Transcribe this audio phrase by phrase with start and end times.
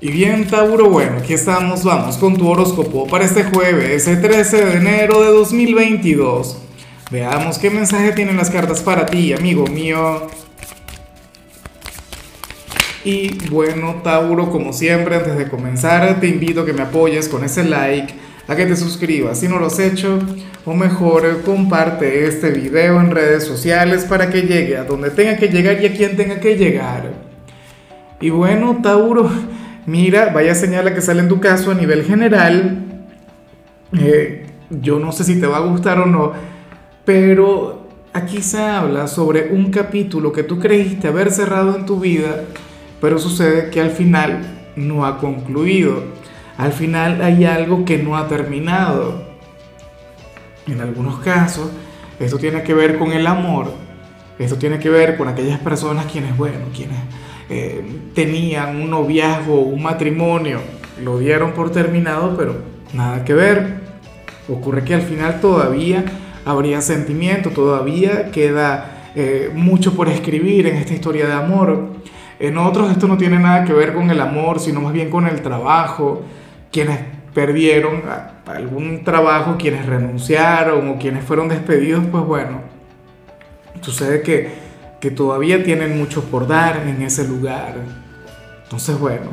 [0.00, 4.64] Y bien, Tauro, bueno, aquí estamos, vamos con tu horóscopo para este jueves, el 13
[4.64, 6.56] de enero de 2022.
[7.10, 10.28] Veamos qué mensaje tienen las cartas para ti, amigo mío.
[13.04, 17.42] Y bueno, Tauro, como siempre, antes de comenzar, te invito a que me apoyes con
[17.42, 18.14] ese like,
[18.46, 20.20] a que te suscribas si no lo has hecho,
[20.64, 25.48] o mejor, comparte este video en redes sociales para que llegue a donde tenga que
[25.48, 27.14] llegar y a quien tenga que llegar.
[28.20, 29.28] Y bueno, Tauro,
[29.88, 32.84] mira, vaya señal que sale en tu caso a nivel general.
[33.98, 36.32] Eh, yo no sé si te va a gustar o no,
[37.04, 42.44] pero aquí se habla sobre un capítulo que tú creíste haber cerrado en tu vida,
[43.00, 44.42] pero sucede que al final
[44.76, 46.02] no ha concluido.
[46.58, 49.26] Al final hay algo que no ha terminado.
[50.66, 51.70] En algunos casos,
[52.20, 53.72] esto tiene que ver con el amor,
[54.38, 56.98] esto tiene que ver con aquellas personas quienes, bueno, quienes
[57.50, 57.82] eh,
[58.14, 60.60] tenían un noviazgo, un matrimonio,
[61.02, 62.56] lo dieron por terminado, pero
[62.92, 63.88] nada que ver.
[64.48, 66.04] Ocurre que al final todavía
[66.44, 71.88] habría sentimiento, todavía queda eh, mucho por escribir en esta historia de amor.
[72.38, 75.26] En otros esto no tiene nada que ver con el amor, sino más bien con
[75.26, 76.22] el trabajo.
[76.70, 77.00] Quienes
[77.34, 78.02] perdieron
[78.46, 82.60] algún trabajo, quienes renunciaron o quienes fueron despedidos, pues bueno,
[83.80, 84.67] sucede que
[85.00, 87.76] que todavía tienen mucho por dar en ese lugar.
[88.64, 89.30] Entonces, bueno,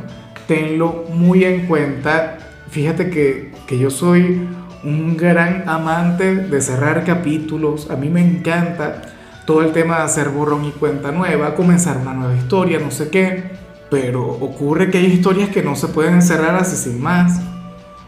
[0.48, 2.38] tenlo muy en cuenta.
[2.70, 4.48] Fíjate que, que yo soy
[4.84, 7.90] un gran amante de cerrar capítulos.
[7.90, 9.02] A mí me encanta
[9.46, 13.10] todo el tema de hacer borrón y cuenta nueva, comenzar una nueva historia, no sé
[13.10, 13.56] qué.
[13.90, 17.42] Pero ocurre que hay historias que no se pueden cerrar así sin más.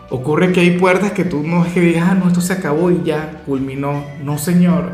[0.10, 2.92] Ocurre que hay puertas que tú no es que digas, ah, no, esto se acabó
[2.92, 4.04] y ya culminó.
[4.24, 4.92] No, señor.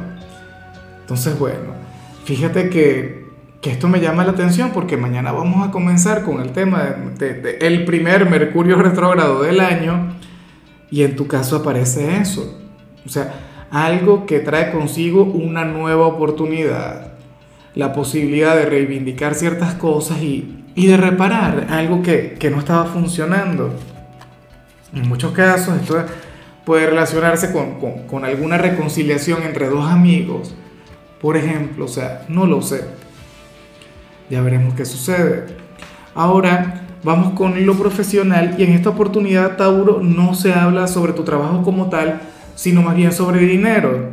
[1.01, 1.82] Entonces, bueno,
[2.23, 3.23] Fíjate que,
[3.63, 6.83] esto me llama la atención porque mañana vamos a comenzar con el tema
[7.17, 10.13] de, primer Mercurio retrógrado del año
[10.89, 12.59] y en tu caso aparece eso.
[13.05, 13.33] O sea,
[13.71, 17.13] algo que trae consigo una nueva oportunidad,
[17.75, 23.73] la posibilidad de reivindicar ciertas cosas y, de reparar algo que, no estaba funcionando.
[24.93, 26.05] En muchos casos esto
[26.65, 30.55] puede relacionarse con, con alguna reconciliación entre dos amigos
[31.23, 32.83] por ejemplo, o sea, no lo sé.
[34.29, 35.45] Ya veremos qué sucede.
[36.13, 41.23] Ahora vamos con lo profesional y en esta oportunidad, Tauro, no se habla sobre tu
[41.23, 42.19] trabajo como tal,
[42.55, 44.09] sino más bien sobre dinero.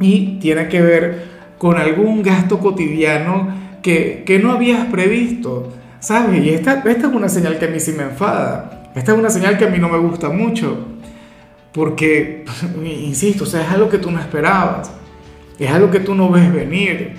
[0.00, 1.28] Y tiene que ver
[1.58, 3.48] con algún gasto cotidiano
[3.82, 5.70] que, no habías previsto.
[5.98, 6.42] ¿Sabes?
[6.42, 8.90] Y esta, esta es una señal que a mí sí me enfada.
[8.94, 10.78] Esta es una señal que a mí no me gusta mucho.
[11.72, 12.46] Porque,
[12.82, 14.92] insisto, o sea, es algo que tú no esperabas
[15.64, 17.14] es algo que tú no ves venir.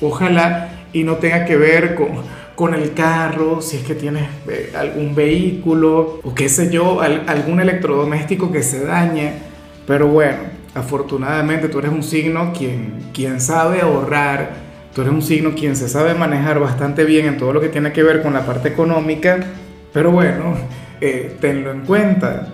[0.00, 2.08] Ojalá y no tenga que ver con,
[2.54, 7.60] con el carro, si es que tienes eh, algún vehículo o qué sé yo, algún
[7.60, 9.32] electrodoméstico que se dañe.
[9.86, 10.38] Pero bueno,
[10.74, 14.50] afortunadamente tú eres un signo quien, quien sabe ahorrar,
[14.94, 17.92] tú eres un signo quien se sabe manejar bastante bien en todo lo que tiene
[17.92, 19.38] que ver con la parte económica.
[19.92, 20.54] Pero bueno,
[21.00, 22.48] eh, tenlo en cuenta.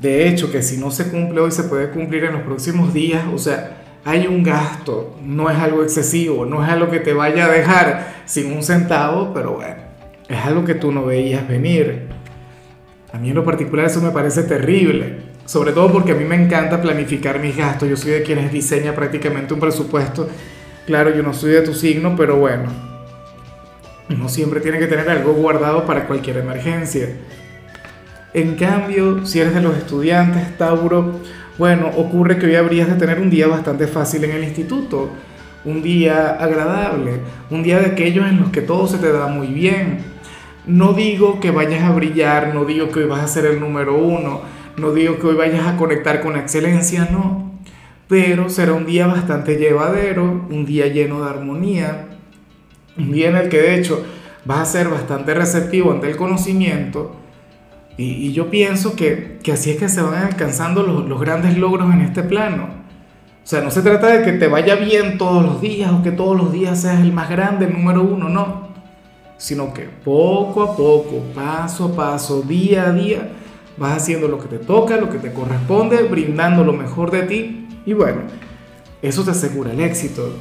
[0.00, 3.24] De hecho, que si no se cumple hoy, se puede cumplir en los próximos días.
[3.34, 7.46] O sea, hay un gasto, no es algo excesivo, no es algo que te vaya
[7.46, 9.82] a dejar sin un centavo, pero bueno,
[10.28, 12.08] es algo que tú no veías venir.
[13.12, 16.36] A mí en lo particular eso me parece terrible, sobre todo porque a mí me
[16.36, 20.28] encanta planificar mis gastos, yo soy de quienes diseña prácticamente un presupuesto,
[20.86, 22.70] claro, yo no soy de tu signo, pero bueno,
[24.08, 27.08] uno siempre tiene que tener algo guardado para cualquier emergencia.
[28.32, 31.20] En cambio, si eres de los estudiantes, Tauro,
[31.60, 35.10] bueno, ocurre que hoy habrías de tener un día bastante fácil en el instituto,
[35.66, 39.48] un día agradable, un día de aquellos en los que todo se te da muy
[39.48, 39.98] bien.
[40.66, 43.98] No digo que vayas a brillar, no digo que hoy vas a ser el número
[43.98, 44.40] uno,
[44.78, 47.52] no digo que hoy vayas a conectar con excelencia, no.
[48.08, 52.06] Pero será un día bastante llevadero, un día lleno de armonía,
[52.96, 54.02] un día en el que de hecho
[54.46, 57.19] vas a ser bastante receptivo ante el conocimiento
[58.02, 61.92] y, yo pienso que, que, así es que se van alcanzando los, los, grandes logros
[61.92, 62.64] en este plano.
[63.44, 66.10] O sea, no se trata de que te vaya bien todos los días o que
[66.10, 68.70] todos los días seas el más grande, número uno, no.
[69.36, 73.32] Sino que poco a poco, paso a paso, día a día,
[73.76, 77.68] vas haciendo lo que te toca, lo que te corresponde, brindando lo mejor de ti.
[77.84, 78.22] Y bueno,
[79.02, 80.32] eso te asegura el éxito.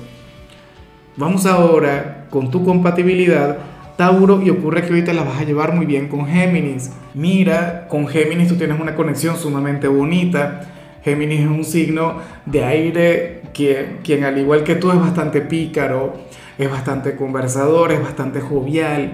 [1.18, 3.58] Vamos ahora con tu compatibilidad
[4.00, 6.90] Tauro y ocurre que ahorita la vas a llevar muy bien con Géminis.
[7.14, 10.62] Mira, con Géminis tú tienes una conexión sumamente bonita.
[11.04, 12.14] Géminis es un signo
[12.46, 16.14] de aire que, quien al igual que tú es bastante pícaro,
[16.58, 19.12] es bastante conversador, es bastante jovial.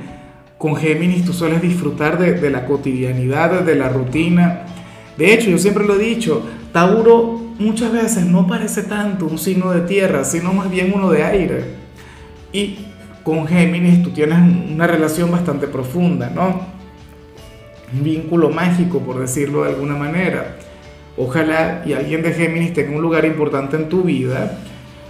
[0.59, 4.67] Con Géminis tú sueles disfrutar de, de la cotidianidad, de la rutina.
[5.17, 9.71] De hecho, yo siempre lo he dicho, Tauro muchas veces no parece tanto un signo
[9.71, 11.63] de tierra, sino más bien uno de aire.
[12.53, 12.77] Y
[13.25, 16.61] con Géminis tú tienes una relación bastante profunda, ¿no?
[17.91, 20.57] Un vínculo mágico, por decirlo de alguna manera.
[21.17, 24.59] Ojalá y alguien de Géminis tenga un lugar importante en tu vida.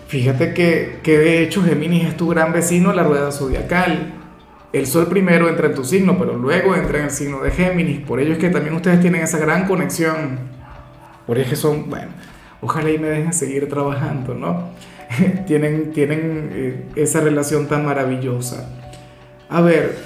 [0.07, 4.13] Fíjate que, que de hecho Géminis es tu gran vecino en la rueda zodiacal.
[4.71, 7.99] El sol primero entra en tu signo, pero luego entra en el signo de Géminis.
[7.99, 10.39] Por ello es que también ustedes tienen esa gran conexión.
[11.27, 12.11] Por eso que son, bueno,
[12.61, 14.69] ojalá y me dejen seguir trabajando, ¿no?
[15.47, 18.69] tienen tienen eh, esa relación tan maravillosa.
[19.49, 19.97] A ver,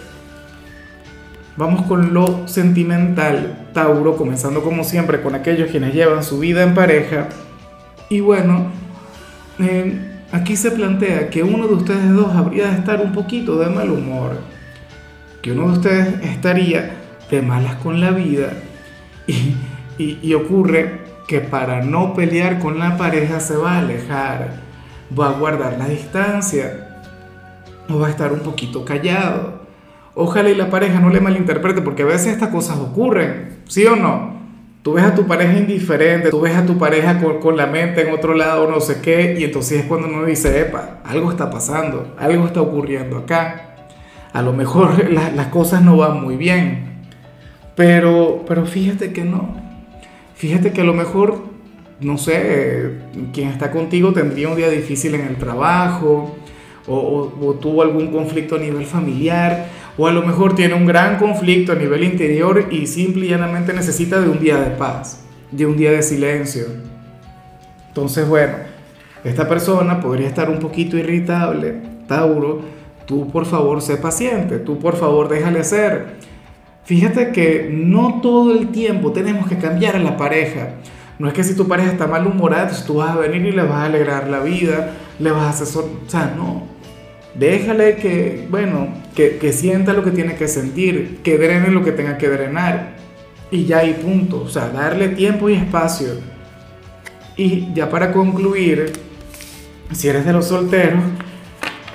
[1.56, 6.74] vamos con lo sentimental, Tauro, comenzando como siempre con aquellos quienes llevan su vida en
[6.74, 7.30] pareja.
[8.10, 8.68] Y bueno,
[9.60, 13.70] eh, aquí se plantea que uno de ustedes dos habría de estar un poquito de
[13.70, 14.38] mal humor,
[15.42, 16.98] que uno de ustedes estaría
[17.30, 18.54] de malas con la vida
[19.28, 19.56] y,
[19.98, 24.69] y ocurre que para no pelear con la pareja se va a alejar
[25.18, 27.02] va a guardar la distancia
[27.90, 29.60] o va a estar un poquito callado.
[30.16, 33.96] Ojalá y la pareja no le malinterprete porque a veces estas cosas ocurren, ¿sí o
[33.96, 34.38] no?
[34.82, 38.14] Tú ves a tu pareja indiferente, tú ves a tu pareja con, la mente en
[38.14, 42.16] otro lado, no sé qué, y entonces es cuando uno dice, epa, algo está pasando,
[42.18, 43.76] algo está ocurriendo acá.
[44.32, 47.04] A lo mejor las cosas no van muy bien,
[47.76, 49.56] pero, pero fíjate que no.
[50.36, 51.49] Fíjate que a lo mejor
[52.02, 52.92] no sé,
[53.34, 56.36] quien está contigo tendría un día difícil en el trabajo,
[56.88, 59.68] o, tuvo algún conflicto a nivel familiar,
[59.98, 63.74] o a lo mejor tiene un gran conflicto a nivel interior y simple y llanamente
[63.74, 66.66] necesita de un día de paz, de un día de silencio.
[67.90, 68.54] Entonces, bueno,
[69.24, 71.76] esta persona podría estar un poquito irritable,
[72.08, 72.62] Tauro,
[73.06, 76.18] tú por favor sé paciente, tú por favor déjale ser.
[76.86, 80.70] Fíjate que no todo el tiempo tenemos que cambiar a la pareja.
[81.20, 83.82] No es que si tu pareja está malhumorada, tú vas a venir y le vas
[83.82, 85.84] a alegrar la vida, le vas a hacer...
[85.84, 86.64] O sea, no.
[87.36, 91.92] Déjale que, bueno, que, que sienta lo que tiene que sentir, que drene lo que
[91.92, 92.96] tenga que drenar.
[93.52, 94.44] Y ya hay punto.
[94.44, 96.08] O sea, darle tiempo y espacio.
[97.36, 98.94] Y ya para concluir,
[99.92, 101.04] si eres de los solteros,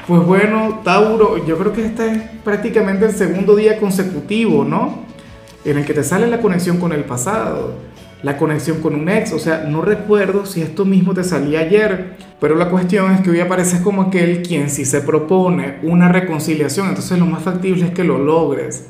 [0.07, 5.07] pues bueno, Tauro, yo creo que este es prácticamente el segundo día consecutivo, ¿no?
[5.65, 7.73] En el que te sale la conexión con el pasado
[8.25, 9.33] la conexión con un ex.
[9.33, 13.31] O sea, no recuerdo si esto mismo te salía ayer, pero la cuestión es que
[13.31, 17.93] hoy apareces como aquel quien si se propone una reconciliación, entonces lo más factible es
[17.93, 18.89] que lo logres.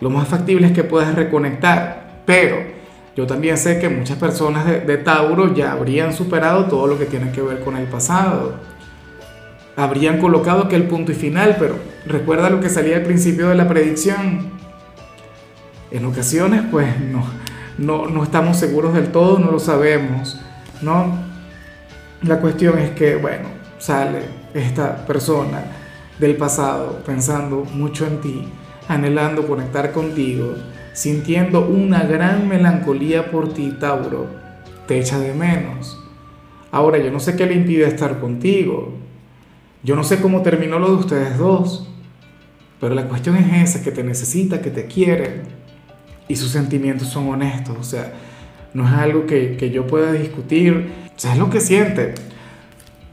[0.00, 2.22] Lo más factible es que puedas reconectar.
[2.24, 2.56] Pero
[3.14, 7.30] yo también sé que muchas personas de, Tauro ya habrían superado todo lo que tiene
[7.30, 8.54] que ver con el pasado.
[9.76, 11.76] Habrían colocado aquel punto y final, pero
[12.06, 14.50] recuerda lo que salía al principio de la predicción.
[15.90, 17.22] En ocasiones, pues no
[17.78, 20.40] no, no estamos seguros del todo, no lo sabemos,
[20.80, 21.16] ¿no?
[22.22, 23.48] La cuestión es que, bueno,
[23.78, 24.20] sale
[24.54, 25.64] esta persona
[26.18, 28.48] del pasado pensando mucho en ti,
[28.88, 30.54] anhelando conectar contigo,
[30.92, 34.26] sintiendo una gran melancolía por ti, Tauro,
[34.86, 35.98] te echa de menos.
[36.70, 38.92] Ahora, yo no sé qué le impide estar contigo,
[39.82, 41.88] yo no sé cómo terminó lo de ustedes dos,
[42.80, 45.42] pero la cuestión es esa, que te necesita, que te quiere,
[46.32, 48.10] y sus sentimientos son honestos, o sea,
[48.72, 52.14] no es algo que, que yo pueda discutir, o sea, es lo que siente,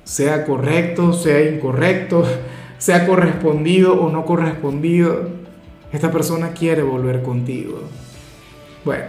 [0.05, 2.23] sea correcto, sea incorrecto,
[2.77, 5.31] sea correspondido o no correspondido,
[5.91, 7.81] esta persona quiere volver contigo.
[8.85, 9.03] Bueno,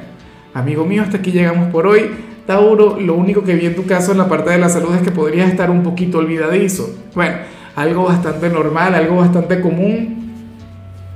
[0.55, 2.11] amigo mío, hasta aquí llegamos por hoy.
[2.49, 5.03] Tauro, lo único que vi en tu caso en la parte de la salud es
[5.03, 6.93] que podrías estar un poquito olvidadizo.
[7.15, 7.37] Bueno,
[7.77, 10.20] algo bastante normal, algo bastante común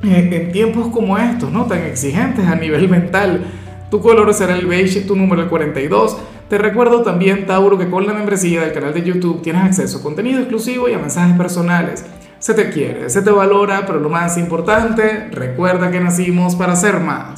[0.05, 1.65] en tiempos como estos, ¿no?
[1.67, 3.45] Tan exigentes a nivel mental.
[3.91, 6.17] Tu color será el beige, tu número el 42.
[6.49, 10.03] Te recuerdo también, Tauro, que con la membresía del canal de YouTube tienes acceso a
[10.03, 12.05] contenido exclusivo y a mensajes personales.
[12.39, 17.01] Se te quiere, se te valora, pero lo más importante, recuerda que nacimos para ser
[17.01, 17.29] más.